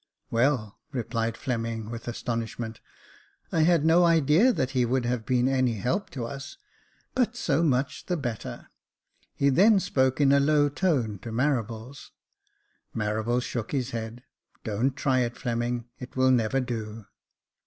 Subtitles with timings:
[0.31, 2.79] "Well!" replied Fleming, with astonishment;
[3.51, 6.57] I had no idea that he would have been any help to us;
[7.13, 8.69] but so much the better."
[9.35, 12.09] He then spoke in a low tone to Marables.
[12.95, 14.23] Marables shook his head.
[14.63, 17.05] Don't try it, Fleming, it will never do."